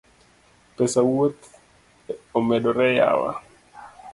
[0.75, 1.43] Pesa wuoth
[2.37, 3.31] omedore yawa